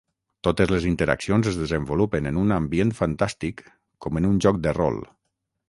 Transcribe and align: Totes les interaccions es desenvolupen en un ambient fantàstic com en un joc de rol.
Totes 0.45 0.69
les 0.75 0.87
interaccions 0.91 1.49
es 1.51 1.59
desenvolupen 1.59 2.31
en 2.31 2.41
un 2.45 2.55
ambient 2.57 2.95
fantàstic 3.03 3.63
com 4.07 4.21
en 4.23 4.31
un 4.33 4.43
joc 4.47 4.61
de 4.67 4.77
rol. 4.83 5.03